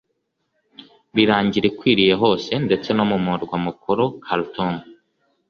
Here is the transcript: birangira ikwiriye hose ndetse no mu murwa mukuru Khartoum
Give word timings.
birangira 1.15 1.65
ikwiriye 1.71 2.13
hose 2.21 2.51
ndetse 2.65 2.89
no 2.97 3.03
mu 3.09 3.17
murwa 3.25 3.55
mukuru 3.65 4.03
Khartoum 4.25 4.75